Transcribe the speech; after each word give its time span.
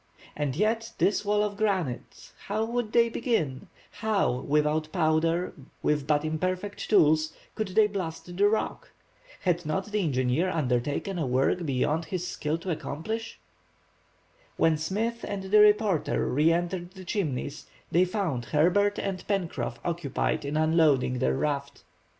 And 0.35 0.55
yet, 0.55 0.93
this 0.97 1.23
wall 1.23 1.43
of 1.43 1.55
granite, 1.57 2.31
how 2.47 2.65
would 2.65 2.91
they 2.91 3.07
begin: 3.07 3.67
how, 3.91 4.39
without 4.41 4.91
powder, 4.91 5.53
with 5.83 6.07
but 6.07 6.25
imperfect 6.25 6.89
tools, 6.89 7.33
could 7.53 7.67
they 7.67 7.85
blast 7.85 8.25
the 8.35 8.49
rock? 8.49 8.89
Had 9.41 9.63
not 9.63 9.91
the 9.91 9.99
engineer 10.01 10.49
undertaken 10.49 11.19
a 11.19 11.27
work 11.27 11.67
beyond 11.67 12.05
his 12.05 12.25
skill 12.27 12.57
to 12.57 12.71
accomplish? 12.71 13.39
When 14.57 14.75
Smith 14.75 15.23
and 15.27 15.43
the 15.43 15.59
reporter 15.59 16.27
re 16.33 16.51
entered 16.51 16.93
the 16.93 17.05
Chimneys, 17.05 17.67
they 17.91 18.03
found 18.05 18.45
Herbert 18.45 18.97
and 18.97 19.19
Pencroff 19.27 19.77
occupied 19.85 20.45
in 20.45 20.57
unloading 20.57 21.19
their 21.19 21.35
raft. 21.37 21.83